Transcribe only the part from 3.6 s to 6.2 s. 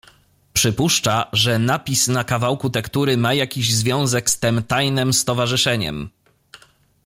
związek z tem tajnem stowarzyszeniem."